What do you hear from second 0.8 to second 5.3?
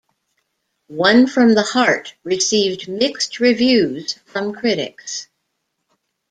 "One from the Heart" received mixed reviews from critics.